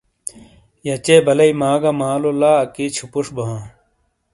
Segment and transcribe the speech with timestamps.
[0.87, 3.61] یچے بالیٔی ما گَہ مالو لا اَکی چھِپُوݜ ہَن۔